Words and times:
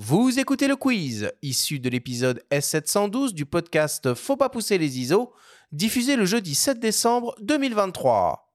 Vous 0.00 0.38
écoutez 0.38 0.68
le 0.68 0.76
quiz, 0.76 1.32
issu 1.42 1.80
de 1.80 1.88
l'épisode 1.88 2.40
S712 2.52 3.32
du 3.32 3.46
podcast 3.46 4.14
Faut 4.14 4.36
pas 4.36 4.48
pousser 4.48 4.78
les 4.78 5.00
ISO, 5.00 5.32
diffusé 5.72 6.14
le 6.14 6.24
jeudi 6.24 6.54
7 6.54 6.78
décembre 6.78 7.34
2023. 7.40 8.47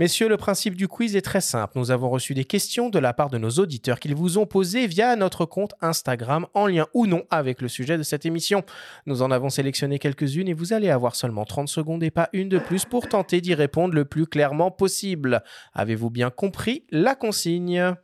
Messieurs, 0.00 0.30
le 0.30 0.38
principe 0.38 0.76
du 0.76 0.88
quiz 0.88 1.14
est 1.14 1.20
très 1.20 1.42
simple. 1.42 1.78
Nous 1.78 1.90
avons 1.90 2.08
reçu 2.08 2.32
des 2.32 2.46
questions 2.46 2.88
de 2.88 2.98
la 2.98 3.12
part 3.12 3.28
de 3.28 3.36
nos 3.36 3.50
auditeurs 3.50 4.00
qu'ils 4.00 4.14
vous 4.14 4.38
ont 4.38 4.46
posées 4.46 4.86
via 4.86 5.14
notre 5.14 5.44
compte 5.44 5.74
Instagram 5.82 6.46
en 6.54 6.66
lien 6.66 6.86
ou 6.94 7.06
non 7.06 7.24
avec 7.28 7.60
le 7.60 7.68
sujet 7.68 7.98
de 7.98 8.02
cette 8.02 8.24
émission. 8.24 8.64
Nous 9.04 9.20
en 9.20 9.30
avons 9.30 9.50
sélectionné 9.50 9.98
quelques-unes 9.98 10.48
et 10.48 10.54
vous 10.54 10.72
allez 10.72 10.88
avoir 10.88 11.16
seulement 11.16 11.44
30 11.44 11.68
secondes 11.68 12.02
et 12.02 12.10
pas 12.10 12.30
une 12.32 12.48
de 12.48 12.58
plus 12.58 12.86
pour 12.86 13.10
tenter 13.10 13.42
d'y 13.42 13.52
répondre 13.52 13.92
le 13.92 14.06
plus 14.06 14.26
clairement 14.26 14.70
possible. 14.70 15.42
Avez-vous 15.74 16.08
bien 16.08 16.30
compris 16.30 16.86
la 16.90 17.14
consigne? 17.14 17.94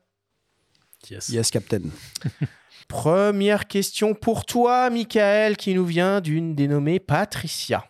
Yes. 1.09 1.31
Yes, 1.31 1.51
Captain. 1.51 1.81
Première 2.89 3.67
question 3.67 4.13
pour 4.13 4.45
toi, 4.45 4.91
Michael, 4.91 5.57
qui 5.57 5.73
nous 5.73 5.87
vient 5.87 6.21
d'une 6.21 6.55
dénommée 6.55 7.01
Patricia. 7.01 7.87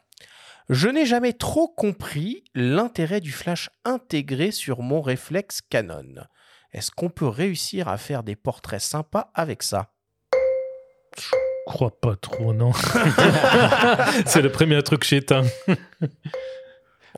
Je 0.68 0.88
n'ai 0.88 1.06
jamais 1.06 1.32
trop 1.32 1.68
compris 1.68 2.42
l'intérêt 2.54 3.20
du 3.20 3.30
flash 3.30 3.70
intégré 3.84 4.50
sur 4.50 4.82
mon 4.82 5.00
réflexe 5.00 5.60
Canon. 5.70 6.14
Est-ce 6.72 6.90
qu'on 6.90 7.08
peut 7.08 7.28
réussir 7.28 7.86
à 7.88 7.98
faire 7.98 8.22
des 8.24 8.34
portraits 8.34 8.80
sympas 8.80 9.30
avec 9.34 9.62
ça? 9.62 9.92
Je 11.18 11.28
crois 11.66 11.92
pas 12.00 12.16
trop, 12.16 12.52
non. 12.52 12.72
c'est 14.26 14.42
le 14.42 14.50
premier 14.50 14.82
truc 14.82 15.00
que 15.00 15.06
j'éteins. 15.06 15.44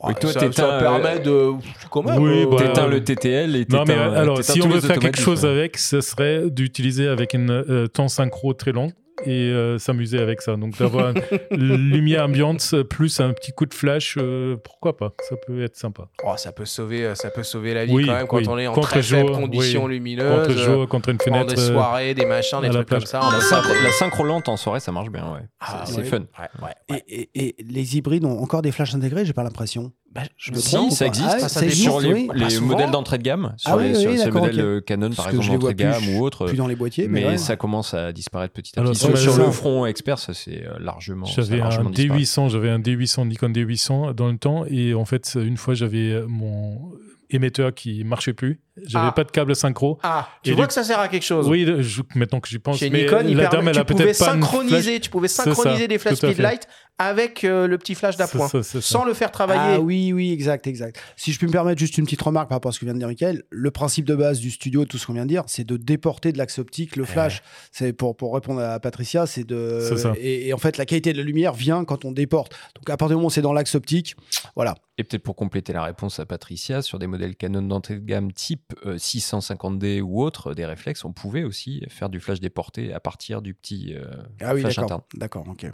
Oui, 0.03 0.13
toi, 0.21 0.31
ça, 0.31 0.39
t'éteins, 0.39 0.51
ça 0.53 0.75
euh, 0.75 0.79
permet 0.79 1.19
de... 1.19 1.51
Quand 1.89 2.03
même, 2.03 2.21
Oui, 2.21 2.43
euh, 2.43 2.49
bah, 2.49 2.57
T'éteins 2.57 2.85
euh, 2.85 2.89
le 2.89 3.03
TTL 3.03 3.55
et 3.55 3.65
Non, 3.67 3.83
mais 3.85 3.95
t'éteins- 3.95 4.13
alors, 4.13 4.43
si 4.43 4.61
on 4.61 4.69
veut 4.69 4.79
faire 4.79 4.99
quelque 4.99 5.19
chose 5.19 5.45
avec, 5.45 5.77
ce 5.77 5.99
serait 6.01 6.49
d'utiliser 6.49 7.07
avec 7.07 7.33
une 7.33 7.49
euh, 7.51 7.87
temps 7.87 8.07
synchro 8.07 8.53
très 8.53 8.71
long 8.71 8.93
et 9.25 9.51
euh, 9.51 9.77
s'amuser 9.77 10.19
avec 10.19 10.41
ça. 10.41 10.55
Donc, 10.55 10.77
d'avoir 10.77 11.13
une 11.51 11.75
lumière 11.91 12.25
ambiante 12.25 12.83
plus 12.83 13.19
un 13.19 13.33
petit 13.33 13.51
coup 13.51 13.65
de 13.65 13.73
flash, 13.73 14.15
euh, 14.19 14.55
pourquoi 14.63 14.97
pas? 14.97 15.13
Ça 15.27 15.35
peut 15.47 15.63
être 15.63 15.75
sympa. 15.75 16.07
oh, 16.23 16.33
ça 16.37 16.51
peut 16.51 16.65
sauver, 16.65 17.05
euh, 17.05 17.15
ça 17.15 17.29
peut 17.29 17.43
sauver 17.43 17.73
la 17.73 17.85
vie 17.85 17.93
Oui, 17.93 18.05
quand 18.05 18.13
même 18.13 18.27
quand 18.27 18.37
oui. 18.37 18.45
on 18.47 18.57
est 18.57 18.67
en 18.67 18.73
Contre 18.73 18.89
très 18.89 19.03
faible 19.03 19.27
jour, 19.29 19.37
conditions 19.39 19.85
oui. 19.85 19.93
lumineuses. 19.93 20.47
Contre 20.47 20.57
jour, 20.57 20.87
contre 20.87 21.09
une 21.09 21.19
fenêtre. 21.19 21.53
des 21.53 21.61
soirées, 21.61 22.13
des 22.13 22.25
machins, 22.25 22.61
des 22.61 22.69
trucs 22.69 22.87
comme 22.89 23.01
ça. 23.01 23.21
on 23.23 23.31
La 23.31 23.41
synchro, 23.41 23.73
ça. 23.73 23.83
la 23.83 23.91
synchro 23.91 24.23
lente 24.23 24.49
en 24.49 24.57
soirée, 24.57 24.79
ça 24.79 24.91
marche 24.91 25.09
bien, 25.09 25.31
ouais. 25.33 25.41
Ah, 25.59 25.83
C'est 25.85 25.93
c'est 25.93 25.97
ouais. 26.01 26.03
fun. 26.05 26.17
Ouais, 26.19 26.47
ouais, 26.61 26.67
ouais. 26.91 27.03
Et, 27.07 27.29
et- 27.35 27.49
et 27.59 27.63
les 27.63 27.97
hybrides 27.97 28.25
ont 28.25 28.39
encore 28.41 28.61
des 28.61 28.71
flashs 28.71 28.93
intégrés, 28.95 29.25
j'ai 29.25 29.33
pas 29.33 29.43
l'impression. 29.43 29.91
Bah, 30.11 30.21
je 30.37 30.51
me 30.51 30.55
me 30.55 30.61
Si, 30.61 30.73
trompe 30.75 30.91
ça 30.91 31.05
existe. 31.05 31.27
Ah, 31.31 31.39
ça 31.39 31.49
ça 31.49 31.59
dépend. 31.59 31.69
existe, 31.69 31.83
sur 31.89 31.99
les, 32.01 32.13
oui. 32.13 32.29
les 32.33 32.49
souvent. 32.49 32.67
modèles 32.67 32.89
d'entrée 32.91 33.17
de 33.19 33.23
gamme, 33.23 33.53
sur 33.57 33.71
Ah 33.73 33.77
les, 33.77 33.89
oui, 33.95 34.01
sur 34.01 34.11
ces 34.11 34.25
d'accord, 34.25 34.41
modèles 34.41 34.55
ok. 34.59 34.65
euh, 34.65 34.81
Canon, 34.81 35.07
par 35.09 35.15
Parce 35.17 35.27
que 35.27 35.35
exemple, 35.37 35.45
je 35.45 35.51
les 35.51 35.57
vois 35.57 35.69
d'entrée 35.73 35.85
de 35.85 35.91
plus- 35.99 36.07
gamme 36.07 36.15
ou 36.17 36.23
autre. 36.23 36.45
Plus 36.47 36.57
dans 36.57 36.67
les 36.67 36.75
boîtiers, 36.75 37.07
mais, 37.07 37.21
Mais 37.21 37.27
ouais. 37.27 37.37
ça 37.37 37.55
commence 37.55 37.93
à 37.93 38.11
disparaître 38.11 38.53
petit 38.53 38.71
à 38.77 38.81
Alors, 38.81 38.93
petit. 38.93 39.01
sur 39.01 39.17
sur 39.17 39.37
le- 39.37 39.51
front 39.51 39.85
expert, 39.85 40.17
ça 40.17 40.33
c'est 40.33 40.65
euh, 40.65 40.73
largement. 40.79 41.25
J'avais 41.27 41.57
un 41.59 41.65
largement 41.65 41.89
disparu. 41.91 42.21
D800, 42.21 42.49
j'avais 42.49 42.69
un 42.69 42.79
D800, 42.79 43.27
Nikon 43.27 43.49
D800 43.49 44.13
dans 44.15 44.27
le 44.29 44.37
temps 44.37 44.65
et 44.67 44.93
en 44.95 45.05
fait 45.05 45.35
une 45.39 45.57
fois 45.57 45.75
j'avais 45.75 46.11
euh, 46.11 46.25
mon 46.27 46.91
émetteur 47.31 47.71
qui 47.75 48.03
marchait 48.03 48.33
plus, 48.33 48.59
j'avais 48.87 49.09
Ah. 49.09 49.11
pas 49.11 49.23
de 49.23 49.29
câble 49.29 49.55
synchro. 49.55 49.99
Ah, 50.01 50.27
tu 50.41 50.49
Et 50.49 50.53
vois 50.53 50.63
du- 50.63 50.69
que 50.69 50.73
ça 50.73 50.83
sert 50.83 50.97
à 50.99 51.07
quelque 51.07 51.21
chose. 51.25 51.47
Oui, 51.47 51.63
je- 51.79 52.01
maintenant 52.15 52.39
que 52.39 52.49
j'y 52.49 52.57
pense, 52.57 52.79
Chez 52.79 52.89
mais 52.89 53.03
Nikon, 53.03 53.23
il 53.27 53.37
la 53.37 53.47
dame 53.49 53.67
elle 53.67 53.75
tu 53.75 53.79
a 53.79 53.85
pouvais 53.85 54.05
peut-être 54.05 54.17
pas 54.17 54.33
une 54.33 54.41
synchroniser, 54.41 54.99
tu 54.99 55.11
pouvais 55.11 55.27
synchroniser 55.27 55.87
des 55.87 55.99
flash 55.99 56.19
tout 56.19 56.25
à 56.25 56.29
fait. 56.29 56.33
speedlight 56.33 56.67
avec 56.99 57.45
euh, 57.45 57.65
le 57.65 57.77
petit 57.77 57.95
flash 57.95 58.17
d'appoint, 58.17 58.49
sans 58.61 59.05
le 59.05 59.13
faire 59.13 59.31
travailler. 59.31 59.77
Ah 59.77 59.79
oui, 59.79 60.11
oui, 60.11 60.31
exact, 60.31 60.67
exact. 60.67 61.01
Si 61.15 61.31
je 61.31 61.39
peux 61.39 61.47
me 61.47 61.51
permettre 61.51 61.79
juste 61.79 61.97
une 61.97 62.03
petite 62.03 62.21
remarque 62.21 62.49
par 62.49 62.57
rapport 62.57 62.69
à 62.69 62.73
ce 62.73 62.79
que 62.79 62.85
vient 62.85 62.93
de 62.93 62.99
dire 62.99 63.07
Michael, 63.07 63.43
le 63.49 63.71
principe 63.71 64.05
de 64.05 64.15
base 64.15 64.39
du 64.39 64.51
studio, 64.51 64.83
tout 64.83 64.97
ce 64.97 65.07
qu'on 65.07 65.13
vient 65.13 65.23
de 65.23 65.29
dire, 65.29 65.43
c'est 65.47 65.63
de 65.63 65.77
déporter 65.77 66.33
de 66.33 66.37
l'axe 66.37 66.59
optique 66.59 66.97
le 66.97 67.05
flash. 67.05 67.41
C'est 67.71 67.93
pour, 67.93 68.17
pour 68.17 68.33
répondre 68.33 68.61
à 68.61 68.79
Patricia, 68.81 69.25
c'est 69.25 69.45
de. 69.45 69.79
C'est 69.87 69.97
ça. 69.97 70.13
Et, 70.19 70.49
et 70.49 70.53
en 70.53 70.57
fait, 70.57 70.77
la 70.77 70.85
qualité 70.85 71.13
de 71.13 71.17
la 71.17 71.23
lumière 71.23 71.53
vient 71.53 71.85
quand 71.85 72.03
on 72.03 72.11
déporte. 72.11 72.51
Donc 72.75 72.89
à 72.89 72.97
partir 72.97 73.09
du 73.09 73.15
moment 73.15 73.27
où 73.27 73.31
c'est 73.31 73.41
dans 73.41 73.53
l'axe 73.53 73.75
optique, 73.75 74.17
voilà. 74.55 74.75
Et 74.97 75.05
peut-être 75.05 75.23
pour 75.23 75.37
compléter 75.37 75.71
la 75.71 75.83
réponse 75.83 76.19
à 76.19 76.25
Patricia, 76.25 76.81
sur 76.81 76.99
des 76.99 77.07
modèles 77.07 77.37
Canon 77.37 77.61
d'entrée 77.61 77.95
de 77.95 78.05
gamme 78.05 78.33
type 78.33 78.73
euh, 78.85 78.97
650D 78.97 80.01
ou 80.01 80.21
autre, 80.21 80.53
des 80.53 80.65
réflexes, 80.65 81.05
on 81.05 81.13
pouvait 81.13 81.45
aussi 81.45 81.81
faire 81.87 82.09
du 82.09 82.19
flash 82.19 82.41
déporté 82.41 82.93
à 82.93 82.99
partir 82.99 83.41
du 83.41 83.53
petit 83.53 83.93
euh, 83.95 84.03
Ah 84.41 84.53
oui, 84.53 84.59
flash 84.59 84.79
interne. 84.79 85.01
D'accord, 85.13 85.45
ok. 85.47 85.71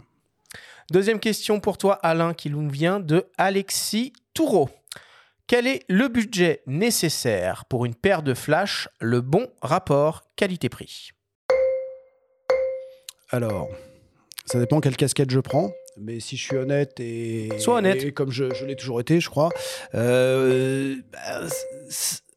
Deuxième 0.90 1.18
question 1.18 1.58
pour 1.58 1.78
toi, 1.78 1.94
Alain, 1.94 2.32
qui 2.32 2.48
nous 2.48 2.68
vient 2.70 3.00
de 3.00 3.26
Alexis 3.38 4.12
Toureau. 4.34 4.70
Quel 5.48 5.66
est 5.66 5.82
le 5.88 6.08
budget 6.08 6.62
nécessaire 6.66 7.64
pour 7.64 7.84
une 7.86 7.94
paire 7.94 8.22
de 8.22 8.34
flash, 8.34 8.88
le 9.00 9.20
bon 9.20 9.48
rapport 9.62 10.22
qualité-prix? 10.36 11.10
Alors, 13.30 13.68
ça 14.44 14.60
dépend 14.60 14.80
quelle 14.80 14.96
casquette 14.96 15.30
je 15.30 15.40
prends. 15.40 15.72
Mais 15.98 16.20
si 16.20 16.36
je 16.36 16.44
suis 16.44 16.56
honnête 16.56 17.00
et, 17.00 17.48
Sois 17.58 17.78
honnête. 17.78 18.04
et 18.04 18.12
comme 18.12 18.30
je, 18.30 18.52
je 18.54 18.66
l'ai 18.66 18.76
toujours 18.76 19.00
été, 19.00 19.18
je 19.18 19.30
crois. 19.30 19.48
euh, 19.94 20.94
bah, 21.10 21.48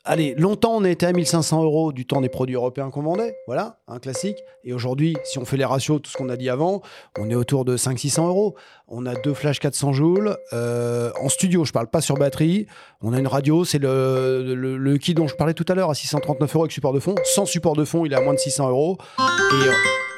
allez, 0.09 0.33
longtemps 0.35 0.75
on 0.75 0.83
était 0.83 1.05
à 1.05 1.13
1500 1.13 1.63
euros 1.63 1.93
du 1.93 2.05
temps 2.05 2.19
des 2.19 2.29
produits 2.29 2.55
européens 2.55 2.89
qu'on 2.89 3.03
vendait, 3.03 3.37
voilà, 3.45 3.77
un 3.87 3.99
classique. 3.99 4.37
Et 4.63 4.73
aujourd'hui, 4.73 5.15
si 5.23 5.37
on 5.37 5.45
fait 5.45 5.55
les 5.55 5.65
ratios, 5.65 6.01
tout 6.01 6.09
ce 6.09 6.17
qu'on 6.17 6.29
a 6.29 6.35
dit 6.35 6.49
avant, 6.49 6.81
on 7.17 7.29
est 7.29 7.35
autour 7.35 7.63
de 7.63 7.77
500-600 7.77 8.27
euros. 8.27 8.55
On 8.87 9.05
a 9.05 9.13
deux 9.13 9.33
flash 9.33 9.59
400 9.59 9.93
joules 9.93 10.35
euh, 10.51 11.11
en 11.21 11.29
studio. 11.29 11.63
Je 11.63 11.71
parle 11.71 11.87
pas 11.87 12.01
sur 12.01 12.15
batterie. 12.15 12.65
On 13.01 13.13
a 13.13 13.19
une 13.19 13.27
radio, 13.27 13.63
c'est 13.63 13.79
le, 13.79 14.97
kit 14.97 15.13
dont 15.13 15.27
je 15.27 15.35
parlais 15.35 15.53
tout 15.53 15.65
à 15.69 15.75
l'heure 15.75 15.91
à 15.91 15.95
639 15.95 16.55
euros 16.55 16.63
avec 16.63 16.71
support 16.71 16.93
de 16.93 16.99
fond. 16.99 17.15
Sans 17.23 17.45
support 17.45 17.75
de 17.75 17.85
fond, 17.85 18.05
il 18.05 18.13
est 18.13 18.17
à 18.17 18.21
moins 18.21 18.33
de 18.33 18.39
600 18.39 18.69
euros. 18.69 18.97
Et 19.19 20.08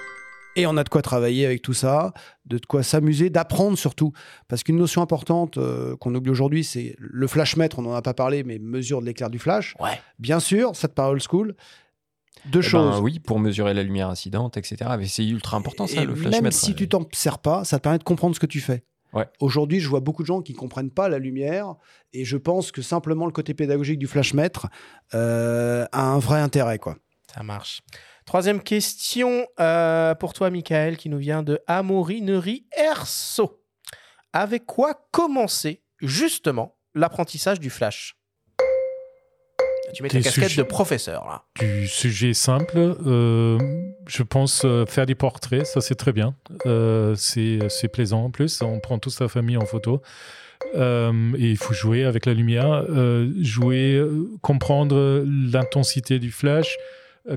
et 0.55 0.65
on 0.67 0.75
a 0.77 0.83
de 0.83 0.89
quoi 0.89 1.01
travailler 1.01 1.45
avec 1.45 1.61
tout 1.61 1.73
ça, 1.73 2.13
de 2.45 2.59
quoi 2.67 2.83
s'amuser, 2.83 3.29
d'apprendre 3.29 3.77
surtout. 3.77 4.11
Parce 4.47 4.63
qu'une 4.63 4.77
notion 4.77 5.01
importante 5.01 5.57
euh, 5.57 5.95
qu'on 5.97 6.13
oublie 6.15 6.31
aujourd'hui, 6.31 6.63
c'est 6.63 6.95
le 6.99 7.27
flash 7.27 7.55
mètre, 7.57 7.79
on 7.79 7.83
n'en 7.83 7.93
a 7.93 8.01
pas 8.01 8.13
parlé, 8.13 8.43
mais 8.43 8.59
mesure 8.59 9.01
de 9.01 9.05
l'éclair 9.05 9.29
du 9.29 9.39
flash. 9.39 9.75
Ouais. 9.79 9.99
Bien 10.19 10.39
sûr, 10.39 10.75
ça 10.75 10.87
te 10.87 10.93
paraît 10.93 11.11
old 11.11 11.21
school. 11.21 11.55
Deux 12.45 12.59
Eh 12.59 12.61
ben, 12.63 12.67
choses. 12.69 12.99
oui, 13.01 13.19
pour 13.19 13.39
mesurer 13.39 13.73
la 13.73 13.83
lumière 13.83 14.09
incidente, 14.09 14.57
etc. 14.57 14.91
Mais 14.97 15.05
c'est 15.05 15.25
ultra 15.25 15.57
important 15.57 15.85
ça, 15.87 16.01
Et 16.01 16.05
le 16.05 16.15
flash 16.15 16.41
même 16.41 16.51
si 16.51 16.73
tu 16.75 16.87
t'en 16.89 17.05
sers 17.13 17.37
pas, 17.39 17.63
ça 17.65 17.77
te 17.77 17.83
permet 17.83 17.99
de 17.99 18.03
comprendre 18.03 18.33
ce 18.35 18.39
que 18.39 18.45
tu 18.47 18.59
fais. 18.61 18.83
Ouais. 19.13 19.27
Aujourd'hui, 19.41 19.79
je 19.81 19.89
vois 19.89 19.99
beaucoup 19.99 20.23
de 20.23 20.27
gens 20.27 20.41
qui 20.41 20.53
comprennent 20.53 20.89
pas 20.89 21.09
la 21.09 21.19
lumière 21.19 21.75
et 22.13 22.23
je 22.23 22.37
pense 22.37 22.71
que 22.71 22.81
simplement 22.81 23.25
le 23.25 23.33
côté 23.33 23.53
pédagogique 23.53 23.99
du 23.99 24.07
flash 24.07 24.33
mètre 24.33 24.67
euh, 25.13 25.85
a 25.91 26.01
un 26.03 26.17
vrai 26.19 26.39
intérêt. 26.39 26.79
Quoi. 26.79 26.95
Ça 27.35 27.43
marche. 27.43 27.81
Troisième 28.25 28.61
question 28.61 29.45
euh, 29.59 30.15
pour 30.15 30.33
toi, 30.33 30.49
Michael, 30.49 30.97
qui 30.97 31.09
nous 31.09 31.17
vient 31.17 31.43
de 31.43 31.59
Amourinerie 31.67 32.65
Erso. 32.77 33.63
Avec 34.33 34.65
quoi 34.65 34.93
commencer 35.11 35.81
justement 35.99 36.77
l'apprentissage 36.95 37.59
du 37.59 37.69
flash? 37.69 38.15
Tu 39.93 40.03
mets 40.03 40.09
ta 40.09 40.21
casquette 40.21 40.57
de 40.57 40.63
professeur 40.63 41.25
là. 41.25 41.43
Du 41.59 41.87
sujet 41.87 42.33
simple, 42.33 42.77
euh, 42.77 43.57
je 44.07 44.23
pense 44.23 44.63
euh, 44.63 44.85
faire 44.85 45.05
des 45.05 45.15
portraits, 45.15 45.65
ça 45.65 45.81
c'est 45.81 45.95
très 45.95 46.13
bien. 46.13 46.35
Euh, 46.65 47.15
c'est 47.15 47.59
c'est 47.69 47.87
plaisant 47.87 48.25
en 48.25 48.31
plus, 48.31 48.61
on 48.61 48.79
prend 48.79 48.99
toute 48.99 49.13
sa 49.13 49.27
famille 49.27 49.57
en 49.57 49.65
photo. 49.65 50.01
Et 50.75 51.49
il 51.49 51.57
faut 51.57 51.73
jouer 51.73 52.05
avec 52.05 52.27
la 52.27 52.33
lumière, 52.33 52.85
jouer, 53.41 53.99
comprendre 54.41 55.25
l'intensité 55.25 56.19
du 56.19 56.31
flash, 56.31 56.77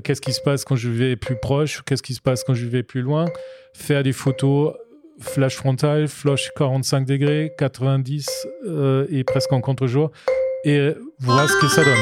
qu'est-ce 0.03 0.21
qui 0.21 0.33
se 0.33 0.41
passe 0.41 0.65
quand 0.65 0.75
je 0.75 0.89
vais 0.89 1.15
plus 1.15 1.35
proche, 1.39 1.81
qu'est-ce 1.85 2.03
qui 2.03 2.13
se 2.13 2.21
passe 2.21 2.43
quand 2.43 2.53
je 2.53 2.65
vais 2.65 2.83
plus 2.83 3.01
loin, 3.01 3.25
faire 3.73 4.03
des 4.03 4.13
photos 4.13 4.73
flash 5.19 5.55
frontal, 5.55 6.07
flash 6.07 6.51
45 6.57 7.05
degrés, 7.05 7.51
90 7.57 8.27
euh, 8.67 9.05
et 9.09 9.23
presque 9.23 9.53
en 9.53 9.61
contre-jour, 9.61 10.11
et 10.65 10.77
euh, 10.77 10.93
voir 11.19 11.49
ce 11.49 11.55
que 11.57 11.67
ça 11.67 11.83
donne. 11.85 11.93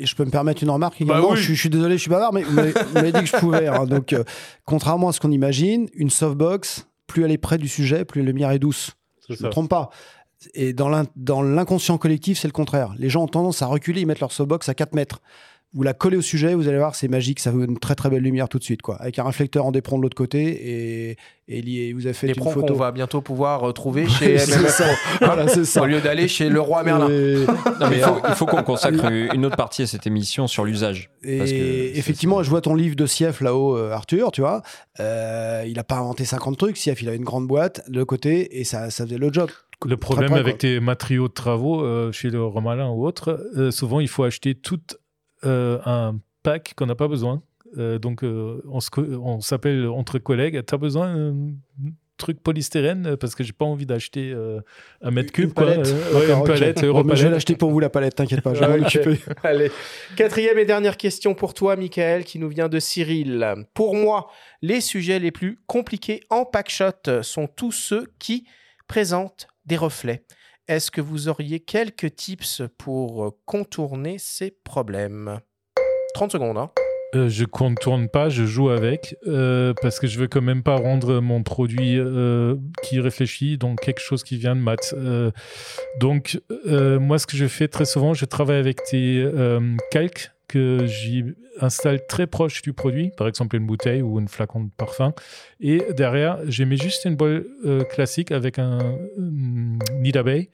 Et 0.00 0.06
je 0.06 0.14
peux 0.14 0.24
me 0.24 0.30
permettre 0.30 0.62
une 0.62 0.70
remarque 0.70 0.94
Bah 1.00 1.14
également. 1.18 1.30
oui. 1.32 1.36
je, 1.36 1.42
suis- 1.42 1.54
je 1.56 1.60
suis 1.60 1.70
désolé, 1.70 1.96
je 1.96 2.02
suis 2.02 2.10
bavard, 2.10 2.32
mais 2.32 2.42
vous 2.42 2.54
m'avez 2.54 3.12
dit 3.12 3.20
que 3.20 3.26
je 3.26 3.36
pouvais. 3.36 3.66
hein. 3.66 3.84
Donc, 3.84 4.12
euh, 4.12 4.22
contrairement 4.64 5.08
à 5.08 5.12
ce 5.12 5.18
qu'on 5.20 5.32
imagine, 5.32 5.88
une 5.94 6.08
softbox, 6.10 6.86
plus 7.08 7.24
elle 7.24 7.32
est 7.32 7.38
près 7.38 7.58
du 7.58 7.66
sujet, 7.68 8.04
plus 8.04 8.20
la 8.22 8.26
lumière 8.28 8.50
est 8.52 8.60
douce. 8.60 8.92
Je 9.28 9.34
ne 9.34 9.46
me 9.48 9.50
trompe 9.50 9.68
pas. 9.68 9.90
Et 10.54 10.72
dans 10.72 10.88
l'inconscient 11.42 11.98
collectif, 11.98 12.38
c'est 12.38 12.46
le 12.46 12.52
contraire. 12.52 12.94
Les 12.96 13.10
gens 13.10 13.24
ont 13.24 13.28
tendance 13.28 13.60
à 13.60 13.66
reculer, 13.66 14.02
ils 14.02 14.06
mettent 14.06 14.20
leur 14.20 14.30
softbox 14.30 14.68
à 14.68 14.74
4 14.74 14.94
mètres. 14.94 15.20
Vous 15.74 15.82
la 15.82 15.92
collez 15.92 16.16
au 16.16 16.22
sujet, 16.22 16.54
vous 16.54 16.66
allez 16.66 16.78
voir, 16.78 16.94
c'est 16.94 17.08
magique, 17.08 17.40
ça 17.40 17.50
vous 17.50 17.60
donne 17.60 17.72
une 17.72 17.78
très 17.78 17.94
très 17.94 18.08
belle 18.08 18.22
lumière 18.22 18.48
tout 18.48 18.58
de 18.58 18.64
suite, 18.64 18.80
quoi. 18.80 18.96
Avec 18.96 19.18
un 19.18 19.24
réflecteur 19.24 19.66
en 19.66 19.70
dépron 19.70 19.98
de 19.98 20.02
l'autre 20.02 20.16
côté 20.16 21.10
et, 21.10 21.16
et 21.46 21.60
lié- 21.60 21.92
vous 21.92 22.06
avez 22.06 22.14
fait 22.14 22.28
Des 22.28 22.32
une 22.32 22.42
photo. 22.42 22.66
qu'on 22.72 22.78
va 22.78 22.90
bientôt 22.90 23.20
pouvoir 23.20 23.60
retrouver 23.60 24.08
chez 24.08 24.38
C'est 24.38 24.56
MMF. 24.56 25.18
Voilà, 25.20 25.46
c'est 25.48 25.66
ça. 25.66 25.82
Au 25.82 25.86
lieu 25.86 26.00
d'aller 26.00 26.26
chez 26.26 26.48
le 26.48 26.58
roi 26.60 26.82
Merlin. 26.84 27.08
Et- 27.10 27.44
Non, 27.80 27.90
mais 27.90 27.98
il 27.98 28.02
faut, 28.02 28.16
il 28.26 28.34
faut 28.34 28.46
qu'on 28.46 28.62
consacre 28.64 29.04
une 29.12 29.44
autre 29.44 29.56
partie 29.56 29.82
à 29.82 29.86
cette 29.86 30.06
émission 30.06 30.46
sur 30.46 30.64
l'usage. 30.64 31.10
Et 31.22 31.36
Parce 31.38 31.50
que 31.50 31.56
c'est- 31.58 31.92
effectivement, 31.98 32.42
je 32.42 32.48
vois 32.48 32.62
ton 32.62 32.74
livre 32.74 32.96
de 32.96 33.04
Sief 33.04 33.42
là-haut, 33.42 33.76
euh, 33.76 33.92
Arthur, 33.92 34.32
tu 34.32 34.40
vois. 34.40 34.62
Euh, 35.00 35.64
il 35.66 35.74
n'a 35.74 35.84
pas 35.84 35.96
inventé 35.96 36.24
50 36.24 36.56
trucs. 36.56 36.78
Sief, 36.78 37.02
il 37.02 37.08
avait 37.08 37.18
une 37.18 37.24
grande 37.24 37.46
boîte 37.46 37.82
de 37.90 37.96
l'autre 37.96 38.08
côté 38.08 38.58
et 38.58 38.64
ça, 38.64 38.88
ça 38.90 39.04
faisait 39.04 39.18
le 39.18 39.30
job. 39.30 39.50
Le 39.86 39.96
problème 39.98 40.30
près, 40.30 40.40
avec 40.40 40.58
tes 40.58 40.80
matériaux 40.80 41.28
de 41.28 41.34
travaux 41.34 41.84
euh, 41.84 42.10
chez 42.10 42.30
le 42.30 42.42
Romalin 42.42 42.88
ou 42.88 43.06
autre, 43.06 43.38
euh, 43.56 43.70
souvent 43.70 44.00
il 44.00 44.08
faut 44.08 44.24
acheter 44.24 44.54
tout 44.56 44.80
euh, 44.92 44.96
un 45.42 46.18
pack 46.42 46.74
qu'on 46.76 46.86
n'a 46.86 46.94
pas 46.94 47.08
besoin. 47.08 47.42
Euh, 47.76 47.98
donc 47.98 48.24
euh, 48.24 48.62
on 48.66 49.40
s'appelle 49.40 49.86
entre 49.88 50.18
collègues. 50.18 50.64
T'as 50.64 50.78
besoin 50.78 51.14
d'un 51.14 51.90
truc 52.16 52.42
polystyrène? 52.42 53.06
Euh, 53.06 53.16
parce 53.16 53.34
que 53.34 53.44
j'ai 53.44 53.52
pas 53.52 53.64
envie 53.64 53.86
d'acheter 53.86 54.32
euh, 54.32 54.60
un 55.02 55.10
mètre 55.10 55.32
cube. 55.32 55.46
Une 55.46 55.54
quoi. 55.54 55.66
palette. 55.66 55.86
Euh, 55.86 56.14
ouais, 56.14 56.26
D'accord, 56.26 56.36
une 56.36 56.42
ok. 56.42 56.46
palette. 56.46 56.78
Je 57.16 57.24
vais 57.24 57.30
l'acheter 57.30 57.56
pour 57.56 57.70
vous 57.70 57.80
la 57.80 57.90
palette, 57.90 58.16
t'inquiète 58.16 58.42
pas, 58.42 58.54
je 58.54 58.64
vais. 58.64 59.18
Allez, 59.42 59.70
quatrième 60.16 60.58
et 60.58 60.64
dernière 60.64 60.96
question 60.96 61.34
pour 61.34 61.54
toi, 61.54 61.76
Michael, 61.76 62.24
qui 62.24 62.38
nous 62.38 62.48
vient 62.48 62.68
de 62.68 62.78
Cyril. 62.78 63.64
Pour 63.74 63.94
moi, 63.94 64.30
les 64.62 64.80
sujets 64.80 65.18
les 65.18 65.30
plus 65.30 65.58
compliqués 65.66 66.20
en 66.30 66.44
packshot 66.44 67.22
sont 67.22 67.46
tous 67.46 67.72
ceux 67.72 68.06
qui 68.18 68.46
présentent 68.86 69.48
des 69.66 69.76
reflets. 69.76 70.24
Est-ce 70.68 70.90
que 70.90 71.00
vous 71.00 71.28
auriez 71.28 71.60
quelques 71.60 72.14
tips 72.14 72.60
pour 72.76 73.34
contourner 73.46 74.18
ces 74.18 74.50
problèmes? 74.50 75.40
30 76.12 76.32
secondes, 76.32 76.58
hein. 76.58 76.70
Euh, 77.14 77.30
je 77.30 77.46
contourne 77.46 78.10
pas, 78.10 78.28
je 78.28 78.44
joue 78.44 78.68
avec 78.68 79.16
euh, 79.26 79.72
parce 79.80 79.98
que 79.98 80.06
je 80.06 80.18
veux 80.18 80.28
quand 80.28 80.42
même 80.42 80.62
pas 80.62 80.76
rendre 80.76 81.20
mon 81.20 81.42
produit 81.42 81.98
euh, 81.98 82.56
qui 82.82 83.00
réfléchit 83.00 83.56
donc 83.56 83.80
quelque 83.80 84.00
chose 84.00 84.22
qui 84.22 84.36
vient 84.36 84.54
de 84.54 84.60
maths. 84.60 84.94
Euh, 84.94 85.30
donc 86.00 86.38
euh, 86.66 87.00
moi 87.00 87.18
ce 87.18 87.26
que 87.26 87.38
je 87.38 87.46
fais 87.46 87.66
très 87.66 87.86
souvent, 87.86 88.12
je 88.12 88.26
travaille 88.26 88.58
avec 88.58 88.80
des 88.92 89.22
euh, 89.24 89.74
calques 89.90 90.32
que 90.48 90.86
j'y 90.86 91.24
installe 91.60 92.00
très 92.08 92.26
proche 92.26 92.62
du 92.62 92.72
produit, 92.72 93.10
par 93.16 93.28
exemple 93.28 93.56
une 93.56 93.66
bouteille 93.66 94.02
ou 94.02 94.18
une 94.18 94.28
flacon 94.28 94.64
de 94.64 94.70
parfum. 94.76 95.12
Et 95.60 95.82
derrière, 95.96 96.38
je 96.46 96.64
mets 96.64 96.76
juste 96.76 97.04
une 97.04 97.16
boîte 97.16 97.44
euh, 97.64 97.84
classique 97.84 98.32
avec 98.32 98.58
un 98.58 98.78
euh, 98.80 98.98
nid 99.18 100.12
d'abeille. 100.12 100.48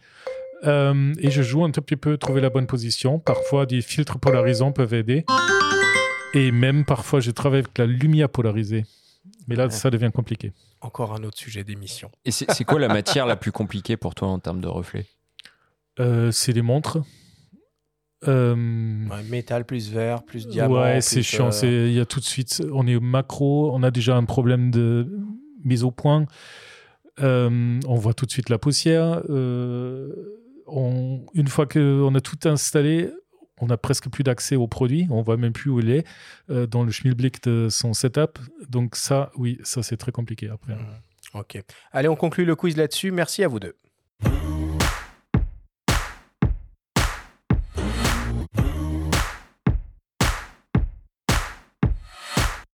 Euh, 0.65 1.13
et 1.19 1.31
je 1.31 1.43
joue 1.43 1.65
un 1.65 1.71
tout 1.71 1.83
petit 1.83 1.97
peu, 1.97 2.17
trouver 2.17 2.41
la 2.41 2.51
bonne 2.51 2.67
position. 2.67 3.19
Parfois, 3.19 3.67
des 3.67 3.83
filtres 3.83 4.19
polarisants 4.19 4.73
peuvent 4.73 4.95
aider. 4.95 5.25
Et 6.33 6.51
même 6.51 6.85
parfois, 6.85 7.21
je 7.21 7.31
travaille 7.31 7.61
avec 7.61 7.77
la 7.79 7.87
lumière 7.87 8.29
polarisée. 8.29 8.85
Mais 9.47 9.57
là, 9.57 9.65
Ouais. 9.67 9.71
ça 9.71 9.91
devient 9.91 10.11
compliqué. 10.13 10.53
Encore 10.81 11.15
un 11.15 11.23
autre 11.23 11.39
sujet 11.39 11.65
d'émission. 11.65 12.11
Et 12.25 12.31
c'est 12.31 12.51
c'est 12.51 12.65
quoi 12.65 12.79
la 12.81 12.89
matière 12.89 13.27
la 13.27 13.37
plus 13.37 13.53
compliquée 13.53 13.97
pour 13.97 14.15
toi 14.15 14.29
en 14.29 14.39
termes 14.39 14.61
de 14.61 14.69
reflets? 14.69 15.07
Euh, 16.01 16.31
c'est 16.33 16.53
les 16.53 16.63
montres. 16.63 16.99
Euh, 18.29 18.55
Ouais, 19.11 19.23
métal 19.31 19.65
plus 19.65 19.91
vert, 19.91 20.23
plus 20.23 20.47
diamant. 20.49 20.83
ouais, 20.83 21.01
c'est 21.01 21.23
chiant. 21.23 21.49
euh, 21.49 21.51
C'est- 21.51 21.89
Il 21.89 21.93
y 21.95 22.01
a 22.01 22.07
tout 22.07 22.21
de 22.21 22.25
suite, 22.25 22.63
on 22.73 22.87
est 22.87 22.95
au 22.97 23.01
macro, 23.01 23.71
on 23.75 23.83
a 23.83 23.91
déjà 23.91 24.17
un 24.17 24.25
problème 24.25 24.71
de 24.71 25.09
mise 25.65 25.85
au 25.85 25.91
point. 25.91 26.27
Euh, 27.21 27.79
on 27.87 27.95
voit 27.95 28.15
tout 28.15 28.27
de 28.27 28.31
suite 28.31 28.49
la 28.49 28.59
poussière. 28.59 29.23
Euh, 29.31 30.13
on- 30.67 31.25
une 31.35 31.49
fois 31.49 31.67
qu'on 31.67 32.15
a 32.15 32.21
tout 32.21 32.39
installé, 32.49 33.11
on 33.61 33.71
a 33.71 33.77
presque 33.77 34.09
plus 34.09 34.25
d'accès 34.25 34.57
au 34.57 34.67
produit. 34.67 35.07
On 35.11 35.23
voit 35.23 35.37
même 35.37 35.53
plus 35.53 35.71
où 35.71 35.79
il 35.79 35.91
est 35.91 36.05
euh, 36.51 36.67
dans 36.67 36.83
le 36.83 36.91
schmilblick 36.91 37.43
de 37.45 37.69
son 37.71 37.93
setup. 37.95 38.39
Donc 38.69 38.97
ça, 38.97 39.31
oui, 39.37 39.59
ça 39.63 39.83
c'est 39.85 39.97
très 39.97 40.11
compliqué 40.13 40.49
après. 40.49 40.75
Ok. 41.35 41.63
Allez, 41.93 42.09
on 42.09 42.17
conclut 42.17 42.45
le 42.45 42.57
quiz 42.57 42.77
là-dessus. 42.77 43.11
Merci 43.13 43.45
à 43.45 43.49
vous 43.49 43.61
deux. 43.61 43.75